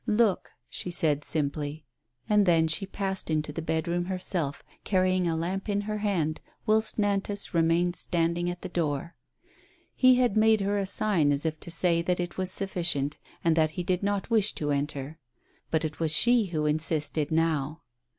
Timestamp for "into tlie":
3.29-3.63